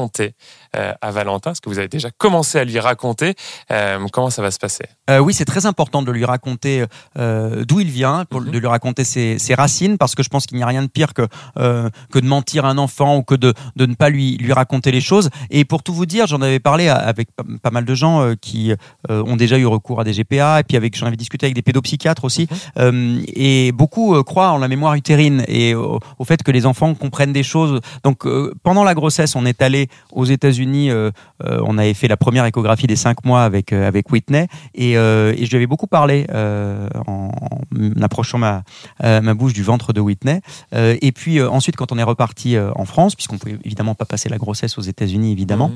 [0.77, 3.35] Euh, à Valentin Est-ce que vous avez déjà commencé à lui raconter
[3.71, 4.85] euh, Comment ça va se passer?
[5.11, 6.85] Euh, Oui, c'est très important de lui raconter
[7.17, 8.51] d'où il vient, pour, mhm.
[8.51, 11.15] de lui raconter ses, racines, parce que je pense qu'il n'y a rien de pire
[11.15, 11.27] que,
[11.57, 14.91] que de mentir à un enfant ou que de, de ne pas lui, lui raconter
[14.93, 15.31] les choses.
[15.51, 18.73] Et pour tout vous dire, j'en avais parlé avec pas, mal de gens qui
[19.09, 21.63] ont déjà eu recours à des GPA, et puis avec j'en avais discuté avec des
[21.63, 22.47] pédopsychiatres aussi.
[22.77, 23.25] Mhm.
[23.29, 27.43] et beaucoup croient en la mémoire utérine et au, fait que les enfants comprennent des
[27.43, 27.81] choses.
[28.05, 28.27] Donc
[28.63, 31.11] pendant la grossesse, on est allé aux États-Unis, euh,
[31.45, 34.93] euh, on avait fait la première échographie des cinq mois avec, euh, avec Whitney et,
[34.93, 36.27] et, je lui avais beaucoup parlé
[37.07, 37.31] en,
[38.03, 38.63] approchant ma,
[39.03, 40.41] ma bouche du ventre de Whitney.
[40.73, 44.39] et puis ensuite, quand on est reparti en France, puisqu'on pouvait évidemment pas passer la
[44.39, 45.71] grossesse aux États-Unis, évidemment,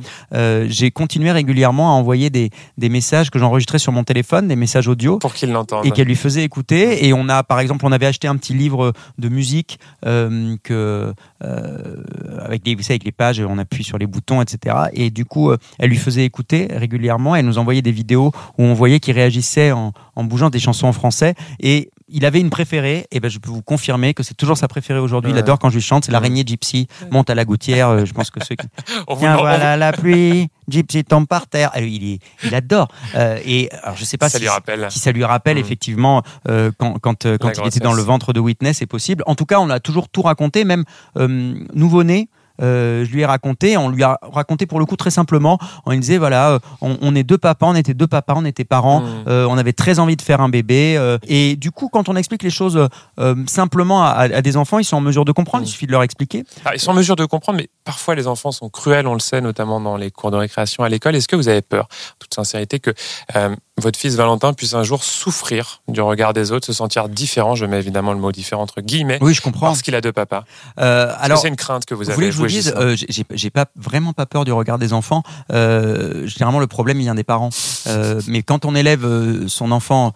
[0.67, 4.89] j'ai continué régulièrement à envoyer des, des messages que j'enregistrais sur mon téléphone, des messages
[4.89, 5.19] audio.
[5.19, 5.87] Pour qu'il l'entende.
[5.87, 7.07] Et qu'elle lui faisait écouter.
[7.07, 12.67] Et on a, par exemple, on avait acheté un petit livre de musique que, avec,
[12.67, 14.77] les, vous savez, avec les pages, on appuie sur les boutons, etc.
[14.93, 17.37] Et du coup, euh, elle lui faisait écouter régulièrement.
[17.37, 20.87] Elle nous envoyait des vidéos où on voyait qu'il réagissait en, en bougeant des chansons
[20.87, 21.35] en français.
[21.61, 24.69] Et il avait une préférée, et ben je peux vous confirmer que c'est toujours sa
[24.69, 25.33] préférée aujourd'hui.
[25.33, 27.89] Il adore quand je lui chante, c'est l'araignée Gypsy, monte à la gouttière.
[27.89, 28.67] Euh, je pense que ceux qui.
[29.19, 31.71] Tiens, voilà la pluie, Gypsy tombe par terre.
[31.73, 32.89] Ah, il, il adore.
[33.15, 34.87] Euh, et alors je sais pas ça si, lui rappelle.
[34.91, 35.61] si ça lui rappelle mm.
[35.61, 39.23] effectivement quand, quand, quand il était dans le ventre de Witness, c'est possible.
[39.27, 40.85] En tout cas, on a toujours tout raconté, même
[41.17, 42.29] nouveau-né.
[42.31, 45.59] Euh, je lui ai raconté, on lui a raconté pour le coup très simplement.
[45.87, 48.65] On lui disait voilà, euh, on, est deux papas, on était deux papas, on était
[48.65, 49.25] parents, mmh.
[49.29, 50.99] euh, on avait très envie de faire un bébé.
[51.27, 52.89] et du coup, quand on explique les choses
[53.47, 55.65] simplement à, des enfants, ils sont en mesure de comprendre.
[55.65, 55.73] Il mmh.
[55.73, 56.45] suffit de leur expliquer.
[56.73, 59.41] Ils sont en mesure de comprendre, mais parfois les enfants sont cruels, on le sait,
[59.41, 61.17] notamment dans les cours de récréation à l'école.
[61.17, 62.93] Est-ce que vous avez peur, toute sincérité, que
[63.81, 67.65] votre fils Valentin puisse un jour souffrir du regard des autres, se sentir différent Je
[67.65, 69.19] mets évidemment le mot différent entre guillemets.
[69.21, 69.69] Oui, je comprends.
[69.69, 70.45] Parce qu'il a deux papas.
[70.77, 72.31] alors, c'est une crainte que vous avez?
[72.31, 72.97] Vous euh,
[73.31, 75.23] j'ai pas vraiment pas peur du regard des enfants.
[75.53, 77.51] Euh, généralement, le problème il vient des parents.
[77.87, 79.07] Euh, mais quand on élève
[79.47, 80.13] son enfant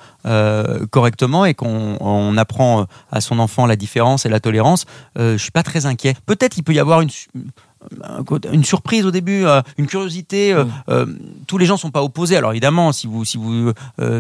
[0.91, 5.63] correctement et qu'on apprend à son enfant la différence et la tolérance, je suis pas
[5.63, 6.15] très inquiet.
[6.27, 7.11] Peut-être il peut y avoir une
[8.53, 10.53] une surprise au début, euh, une curiosité.
[10.53, 11.07] Euh, euh,
[11.47, 12.37] tous les gens sont pas opposés.
[12.37, 13.73] Alors évidemment, si vous si vous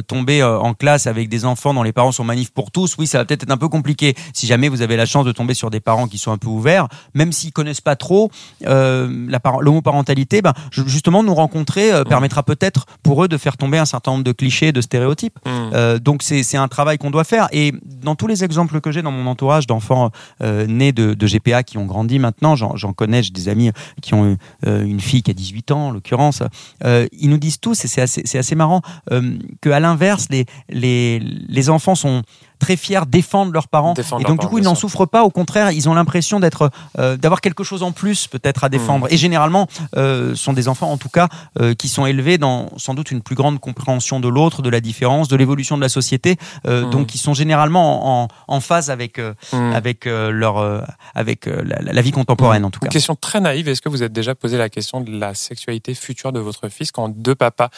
[0.07, 3.19] tombez en classe avec des enfants dont les parents sont manifs pour tous, oui, ça
[3.19, 4.15] va peut-être être un peu compliqué.
[4.33, 6.49] Si jamais vous avez la chance de tomber sur des parents qui sont un peu
[6.49, 8.31] ouverts, même s'ils connaissent pas trop
[8.63, 14.25] l'homoparentalité, ben justement nous rencontrer permettra peut-être pour eux de faire tomber un certain nombre
[14.25, 15.39] de clichés, de stéréotypes.
[15.47, 15.99] Mm.
[15.99, 17.49] donc c'est un travail qu'on doit faire.
[17.53, 21.63] Et dans tous les exemples que j'ai dans mon entourage d'enfants nés de, de, GPA
[21.63, 23.56] qui ont grandi maintenant, j'en connais, j'ai des amis
[24.03, 26.43] qui ont euh, une fille qui a 18 ans, en l'occurrence,
[26.85, 30.29] euh, ils nous disent tous, et c'est assez, marrant, euh, qu'à l'inverse,
[30.69, 32.23] les enfants sont
[32.59, 33.95] très fiers, défendent leurs parents.
[34.21, 35.23] Et donc, du coup, ils n'en souffrent pas.
[35.25, 38.71] Au contraire, ils ont l'impression d'être, euh, d'avoir quelque chose en plus, peut-être, à Mmh.
[38.71, 39.07] défendre.
[39.11, 41.29] Et généralement, euh, sont des enfants, en tout cas,
[41.61, 44.81] euh, qui sont élevés dans sans doute une plus grande compréhension de l'autre, de la
[44.81, 46.37] différence, de l'évolution de la société.
[46.67, 46.91] euh, Mhm.
[46.91, 49.19] Donc, ils sont généralement en, en phase avec,
[49.53, 49.73] Hmm.
[49.73, 50.83] avec, leur,
[51.15, 52.93] avec la, la vie contemporaine, en tout Une cas.
[52.93, 53.69] question très naïve.
[53.69, 56.91] Est-ce que vous êtes déjà posé la question de la sexualité future de votre fils
[56.93, 57.69] quand deux papas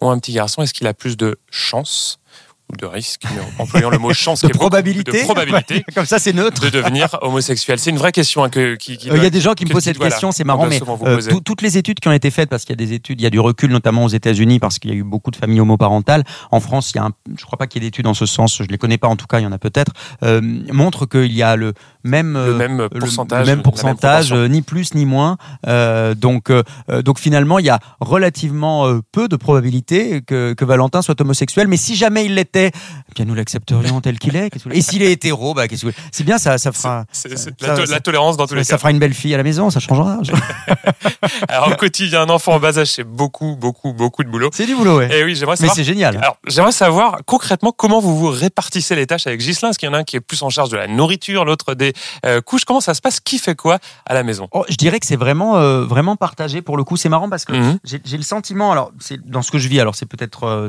[0.00, 0.62] ont un petit garçon?
[0.62, 2.18] Est-ce qu'il a plus de chance
[2.78, 4.40] de risque mais Employons le mot chance.
[4.40, 5.12] De qui est beaucoup- probabilité.
[5.12, 6.60] De probabilité Comme ça, c'est neutre.
[6.62, 7.78] de devenir homosexuel.
[7.78, 9.64] C'est une vraie question hein, que, qui, qui Euh, Il y a des gens qui
[9.64, 12.30] me posent cette question, c'est marrant, mais euh, tout- toutes les études qui ont été
[12.30, 14.58] faites, parce qu'il y a des études, il y a du recul, notamment aux États-Unis,
[14.58, 16.24] parce qu'il y a eu beaucoup de familles homoparentales.
[16.50, 18.26] En France, il y a un, je crois pas qu'il y ait d'études en ce
[18.26, 20.40] sens, je les connais pas en tout cas, il y en a peut-être, euh,
[20.72, 21.72] montrent qu'il y a le
[22.04, 23.40] même, le euh, même pourcentage.
[23.40, 24.36] le même la pourcentage, proportion.
[24.36, 25.36] euh, ni plus ni moins.
[25.66, 26.62] Euh, donc, euh,
[27.04, 31.68] donc finalement, il y a relativement peu de probabilités que, que Valentin soit homosexuel.
[31.68, 34.50] Mais si jamais il l'était, eh bien nous l'accepterions tel qu'il est.
[34.72, 37.04] Et s'il est hétéro, bah, qu'est-ce que C'est bien, ça, ça fera.
[37.12, 38.78] C'est- c'est ça- la, to- ça- la tolérance dans tous les ça cas.
[38.78, 40.18] fera une belle fille à la maison, ça changera.
[41.48, 44.50] Alors au quotidien, un enfant en bas âge, c'est beaucoup, beaucoup, beaucoup de boulot.
[44.52, 45.18] C'est du boulot, ouais.
[45.18, 45.76] Et oui, j'aimerais Mais savoir.
[45.76, 46.16] c'est génial.
[46.18, 49.70] Alors, j'aimerais savoir concrètement comment vous vous répartissez les tâches avec Ghislain.
[49.70, 51.74] Est-ce qu'il y en a un qui est plus en charge de la nourriture, l'autre
[51.74, 51.89] des
[52.26, 53.20] euh, couches Comment ça se passe?
[53.20, 54.48] Qui fait quoi à la maison?
[54.52, 56.96] Oh, je dirais que c'est vraiment, euh, vraiment partagé pour le coup.
[56.96, 57.78] C'est marrant parce que Mhm.
[57.84, 60.68] j'ai le sentiment, alors c'est dans ce que je vis, alors c'est peut-être euh,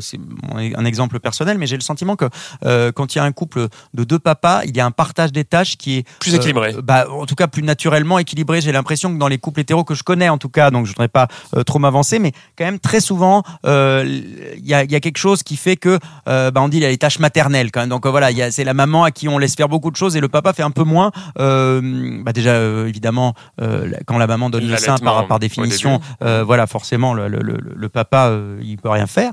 [0.53, 2.25] mon- un exemple personnel, mais j'ai le sentiment que
[2.65, 5.31] euh, quand il y a un couple de deux papas, il y a un partage
[5.31, 6.75] des tâches qui est Plus équilibré.
[6.83, 8.61] bah, en tout cas plus naturellement équilibré.
[8.61, 10.91] J'ai l'impression que dans les couples hétéros que je connais, en tout cas, donc je
[10.91, 11.27] voudrais pas
[11.65, 15.43] trop m'avancer, mais quand même très souvent, il y, a, il y a quelque chose
[15.43, 17.89] qui fait que, bah, on dit il y a les tâches maternelles quand même.
[17.89, 20.29] Donc voilà, c'est la maman à qui on laisse faire beaucoup de choses et le
[20.29, 21.10] papa fait un peu moins.
[21.39, 24.95] Euh, bah, déjà, euh, évidemment, euh, quand la maman donne le sein
[25.27, 25.99] par, définition,
[26.45, 29.31] voilà, forcément, le, le- le- le papa, il peut rien faire.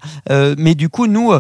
[0.59, 1.33] Mais du coup, nous,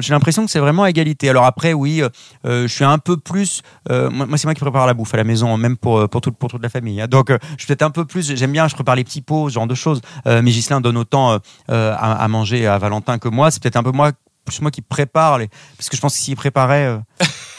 [0.00, 1.28] j'ai l'impression que c'est vraiment à égalité.
[1.30, 2.02] Alors après, oui,
[2.44, 3.62] je suis un peu plus.
[3.90, 6.50] moi, c'est moi qui prépare la bouffe à la maison, même pour pour, tout- pour
[6.50, 7.00] toute la famille.
[7.00, 7.06] hein.
[7.08, 8.34] Donc, je suis peut-être un peu plus.
[8.36, 10.00] J'aime bien, je prépare les petits pots, ce genre de choses.
[10.26, 11.82] Mais Ghislain donne autant à,
[12.24, 13.50] à manger à Valentin que moi.
[13.50, 14.12] C'est peut-être un peu moi,
[14.44, 15.48] plus moi qui prépare les.
[15.76, 16.84] Parce que je pense que s'il préparait.
[16.86, 16.98] euh,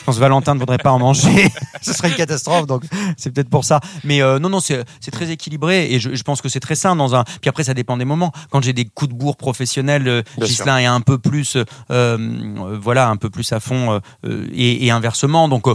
[0.02, 1.48] je pense que Valentin ne voudrait pas en manger.
[1.84, 2.66] Ce serait une catastrophe.
[2.66, 2.84] Donc,
[3.18, 3.80] c'est peut-être pour ça.
[4.04, 6.96] Mais euh, non, non, c'est très équilibré et je, je pense que c'est très sain
[6.96, 7.24] dans un.
[7.24, 8.32] Puis après, ça dépend des moments.
[8.50, 13.10] Quand j'ai des coups de bourre professionnels, euh, est un peu plus, euh, euh, voilà,
[13.10, 15.48] un peu plus à fond et, et inversement.
[15.48, 15.66] Donc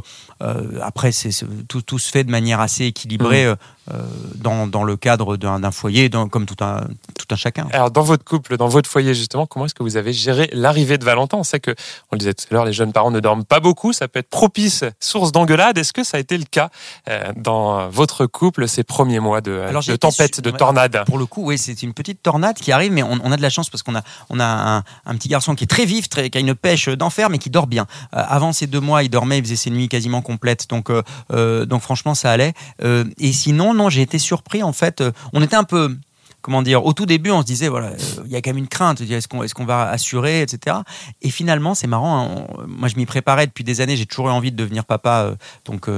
[0.83, 3.57] après, c'est c'est- tout, tout se fait de manière assez équilibrée Mmh.
[3.93, 4.03] Euh,
[4.37, 6.81] dans, dans le cadre d'un foyer, dans- comme tout un
[7.19, 7.67] tout un chacun.
[7.73, 10.99] Alors, dans votre couple, dans votre foyer, justement, comment est-ce que vous avez géré l'arrivée
[10.99, 11.39] de Valentin?
[11.39, 13.59] On sait que, on le disait tout à l'heure, les jeunes parents ne dorment pas
[13.61, 13.93] beaucoup.
[13.93, 15.79] Ça peut être propice, source d'engueulade.
[15.79, 16.71] Est-ce que ça a été le cas
[17.09, 21.03] euh, dans votre couple ces premiers mois de, Alors, de tempête, su- de tornade?
[21.07, 23.43] Pour le coup, oui, c'est une petite tornade qui arrive, mais on, on a de
[23.43, 26.09] la chance parce qu'on a, on a un, un petit garçon qui est très vif,
[26.09, 27.87] très, qui a une pêche d'enfer, mais qui dort bien.
[28.15, 31.65] Euh, avant ces deux mois, il dormait, il faisait ses nuits quasiment complètes, donc, euh,
[31.67, 32.53] donc franchement, ça allait.
[32.83, 34.63] Euh, et sinon, non, j'ai été surpris.
[34.63, 35.97] En fait, euh, on était un peu
[36.43, 38.59] comment dire, au tout début, on se disait, voilà, euh, il y a quand même
[38.59, 40.77] une crainte, est-ce qu'on est qu'on va assurer, etc.
[41.21, 44.31] Et finalement, c'est marrant, hein, moi je m'y préparais depuis des années, j'ai toujours eu
[44.31, 45.35] envie de devenir papa, euh,
[45.65, 45.89] donc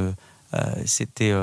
[0.87, 1.35] c'était,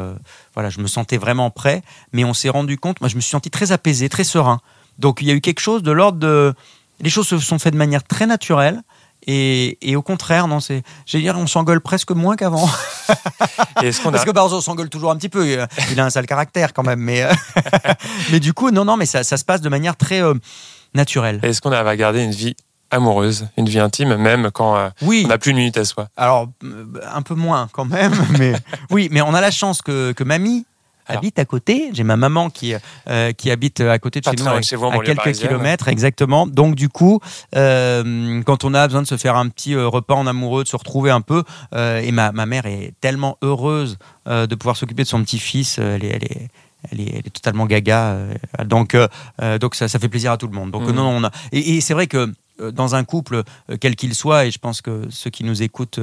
[0.56, 3.30] voilà, je me sentais vraiment prêt, mais on s'est rendu compte, moi je me suis
[3.30, 4.60] senti très apaisé, très serein.
[4.98, 6.56] Donc il y a eu quelque chose de l'ordre de,
[7.02, 8.82] les choses se sont faites de manière très naturelle.
[9.28, 12.70] Et, et au contraire, non, c'est, j'ai dire, on s'engueule presque moins qu'avant.
[13.82, 15.46] Est-ce qu'on a Parce que Barzo s'engueule toujours un petit peu.
[15.46, 17.00] euh, Il a un sale caractère quand même.
[17.00, 17.34] Mais, euh,
[18.32, 20.34] mais du coup, non, non, mais ça, ça se passe de manière très euh,
[20.94, 21.40] naturelle.
[21.44, 22.56] Est-ce qu'on va garder une vie
[22.92, 26.08] amoureuse, une vie intime, même quand euh, Oui, on n'a plus une minute à soi?
[26.16, 26.48] Alors
[27.14, 28.14] un peu moins quand même.
[28.40, 28.54] Mais
[28.92, 30.66] oui, mais on a la chance que, que mamie.
[31.08, 31.90] Habite à côté.
[31.94, 32.74] J'ai ma maman qui,
[33.10, 36.48] euh, qui habite à côté de Pas chez nous, à, chez vous, quelques kilomètres exactement.
[36.48, 37.20] Donc du coup,
[37.56, 40.70] euh, quand on a besoin de se faire un petit euh, repas en amoureux, de
[40.70, 45.04] se retrouver un peu, euh, et ma, ma mère est tellement heureuse de pouvoir s'occuper
[45.04, 45.78] de son petit-fils.
[45.78, 46.50] elle est, elle est
[46.92, 48.16] elle est, elle est totalement gaga,
[48.64, 50.72] donc euh, donc ça, ça fait plaisir à tout le monde.
[50.72, 52.32] Donc euh, non, on a et, et c'est vrai que
[52.72, 53.44] dans un couple,
[53.82, 56.00] quel qu'il soit, et je pense que ceux qui nous écoutent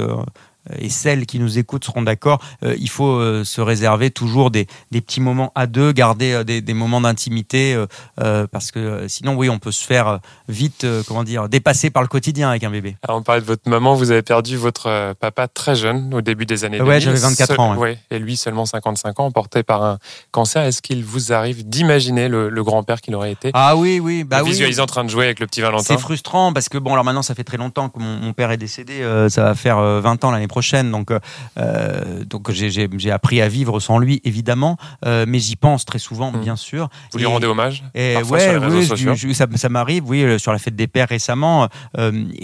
[0.78, 4.66] et celles qui nous écoutent seront d'accord, euh, il faut euh, se réserver toujours des,
[4.90, 7.76] des petits moments à deux, garder euh, des, des moments d'intimité,
[8.16, 12.50] parce que sinon, oui, on peut se faire vite, comment dire, dépasser par le quotidien
[12.50, 12.96] avec un bébé.
[13.02, 16.46] Alors, on parlait de votre maman, vous avez perdu votre papa très jeune, au début
[16.46, 17.00] des années Ouais, 2000.
[17.00, 19.98] j'avais 24 Seul- ans, ouais, et lui seulement 55 ans, emporté par un
[20.30, 20.62] cancer.
[20.64, 23.50] Est-ce qu'il vous arrive d'imaginer le, le grand-père qu'il aurait été?
[23.54, 24.50] Ah oui, oui, bah Le oui.
[24.50, 27.04] visualiser en train de jouer avec le petit Valentin C'est frustrant parce que bon alors
[27.04, 30.00] maintenant ça fait très longtemps que mon, mon père est décédé, ça va faire euh,
[30.00, 31.18] 20 ans l'année prochaine donc euh,
[31.58, 36.30] euh, donc j'ai- appris à vivre sans lui évidemment euh, mais j'y pense très souvent
[36.32, 36.40] Mm.
[36.40, 36.88] bien sûr.
[37.12, 39.14] Vous lui rendez hommage et Parfois ouais, sur les réseaux oui, sociaux.
[39.14, 41.68] je- ça, ça m'arrive, oui, sur la fête des pères récemment.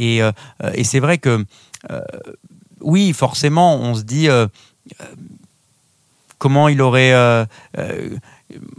[0.07, 0.21] et
[0.81, 1.45] et c'est vrai que
[2.81, 4.29] oui, forcément, on se dit
[6.39, 7.13] comment il aurait.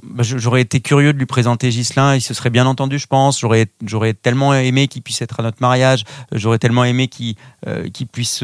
[0.03, 3.39] bah, J'aurais été curieux de lui présenter Ghislain, il se serait bien entendu, je pense.
[3.39, 7.35] J'aurais j'aurais tellement aimé qu'il puisse être à notre mariage, j'aurais tellement aimé qu'il
[7.67, 8.43] euh, qu'il puisse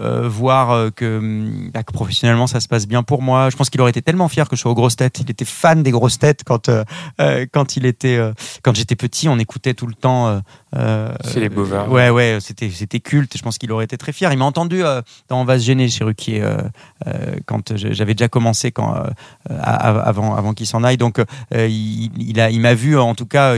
[0.00, 3.50] euh, voir euh, que, hum, bah, que professionnellement ça se passe bien pour moi.
[3.50, 5.20] Je pense qu'il aurait été tellement fier que je sois aux grosses têtes.
[5.20, 6.84] Il était fan des grosses têtes quand, euh,
[7.52, 9.28] quand il était euh, quand j'étais petit.
[9.28, 10.40] On écoutait tout le temps.
[10.76, 11.90] euh, Philippe Bouvard.
[11.90, 13.36] Ouais, ouais, c'était c'était culte.
[13.36, 14.32] Je pense qu'il aurait été très fier.
[14.32, 14.82] Il m'a entendu
[15.28, 16.42] dans On va se gêner chez Ruquier
[17.46, 18.94] quand j'avais déjà commencé quand
[19.48, 20.96] avant avant qu'il s'en aille.
[20.96, 21.20] Donc
[21.52, 23.54] il, il a il m'a vu en tout cas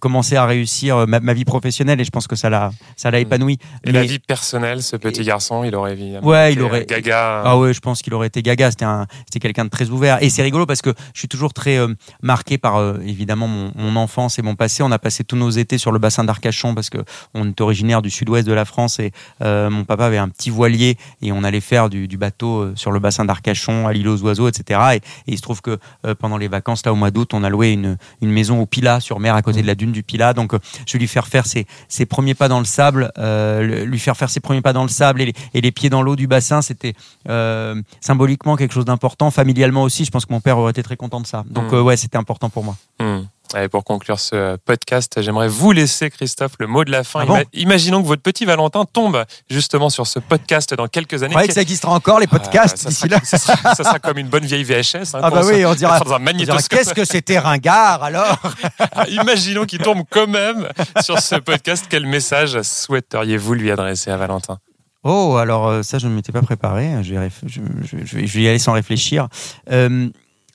[0.00, 3.18] commencer à réussir ma, ma vie professionnelle et je pense que ça l'a ça l'a
[3.18, 3.22] Mm.
[3.22, 3.58] épanoui.
[3.84, 6.26] Et la Mais- vie personnelle, ce petit Et- garçon, il aurait évidemment.
[6.26, 7.42] Ouais, il été, aurait- Gaga.
[7.44, 8.70] Ah ouais, je pense qu'il aurait été gaga.
[8.70, 10.22] C'était un, c'était quelqu'un de très ouvert.
[10.22, 11.88] Et c'est rigolo parce que je suis toujours très euh,
[12.22, 14.82] marqué par euh, évidemment mon, mon enfance et mon passé.
[14.82, 16.98] On a passé tous nos étés sur le bassin d'Arcachon parce que
[17.34, 20.50] on est originaire du sud-ouest de la France et euh, mon papa avait un petit
[20.50, 24.22] voilier et on allait faire du, du bateau sur le bassin d'Arcachon, à l'île aux
[24.22, 24.80] oiseaux, etc.
[24.94, 25.78] Et, et il se trouve que
[26.18, 29.00] pendant les vacances là au mois d'août, on a loué une, une maison au Pilat
[29.00, 30.32] sur mer à côté de la dune du Pilat.
[30.32, 30.52] Donc
[30.86, 34.16] je vais lui faire faire ses, ses premiers pas dans le sable, le- lui faire
[34.16, 36.62] faire ses premiers pas dans le sable et et les pieds dans l'eau du bassin.
[36.62, 36.94] C'était
[37.28, 40.04] euh, symboliquement quelque chose d'important, familialement aussi.
[40.04, 41.42] Je pense que mon père aurait été très content de ça.
[41.50, 41.74] Donc Mm.
[41.74, 42.76] euh, ouais, c'était important pour moi.
[43.00, 43.22] Hmm.
[43.56, 47.20] Et pour conclure ce podcast, j'aimerais vous laisser, Christophe, le mot de la fin.
[47.22, 51.22] Ah bon Ima- imaginons que votre petit Valentin tombe justement sur ce podcast dans quelques
[51.22, 51.30] années.
[51.34, 53.84] Croyez que ça existera encore les podcasts Ah, ça, d'ici sera, là ça, sera, ça
[53.84, 55.14] sera comme une bonne vieille VHS.
[55.14, 56.00] hein, Ah bah se- oui, on dira.
[56.04, 56.78] dans un magnétoscope.
[56.78, 58.38] Qu'est-ce que c'était ringard alors?
[58.96, 60.68] Ah, Imaginons qu'il tombe quand même
[61.02, 61.86] sur ce podcast.
[61.88, 64.58] Quel message souhaiteriez-vous lui adresser à Valentin?
[65.04, 67.02] Oh, alors euh, ça, je ne m'étais pas préparé.
[67.02, 69.28] Je vais, y aller sans réfléchir.
[69.70, 70.08] Euh,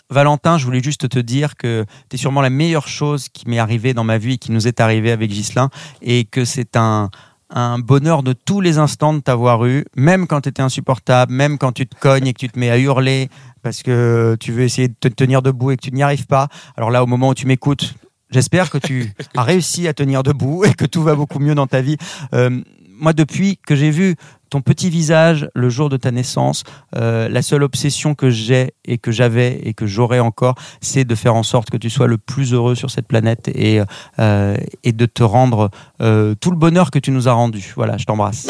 [0.10, 3.60] Valentin, je voulais juste te dire que tu es sûrement la meilleure chose qui m'est
[3.60, 5.70] arrivée dans ma vie et qui nous est arrivée avec Ghislain
[6.02, 7.12] et que c'est un,
[7.52, 11.60] un bonheur de tous les instants de t'avoir eu, même quand tu étais insupportable, même
[11.60, 13.30] quand tu te cognes et que tu te mets à hurler
[13.62, 16.48] parce que tu veux essayer de te tenir debout et que tu n'y arrives pas.
[16.76, 17.94] Alors là, au moment où tu m'écoutes,
[18.32, 21.68] j'espère que tu as réussi à tenir debout et que tout va beaucoup mieux dans
[21.68, 21.98] ta vie.
[22.34, 22.62] Euh,
[23.00, 24.16] moi, depuis que j'ai vu
[24.50, 26.64] ton petit visage le jour de ta naissance,
[26.96, 31.16] euh, la seule obsession que j'ai et que j'avais et que j'aurai encore, c'est de
[31.16, 33.82] faire en sorte que tu sois le plus heureux sur cette planète et,
[34.20, 35.70] euh, de te rendre
[36.02, 37.74] euh, tout le bonheur que tu nous as rendu.
[37.76, 38.48] Voilà, je t'embrasse.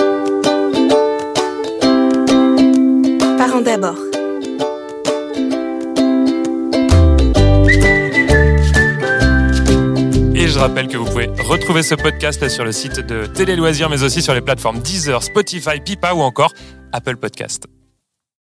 [3.38, 4.09] Parents d'abord.
[10.50, 14.04] Je rappelle que vous pouvez retrouver ce podcast sur le site de Télé Loisirs, mais
[14.04, 16.54] aussi sur les plateformes Deezer, Spotify, Pipa ou encore
[16.92, 17.68] Apple Podcast.